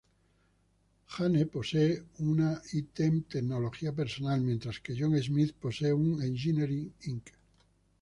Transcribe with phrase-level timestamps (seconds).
[1.09, 7.29] Jane posee una I-Temp Tecnología personal, mientras que John Smith posee un Engineering, Inc.